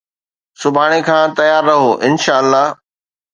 سڀاڻي 0.59 0.99
کان 1.07 1.25
تيار 1.37 1.61
رهو، 1.69 1.91
انشاءَ 2.07 2.39
الله 2.41 2.63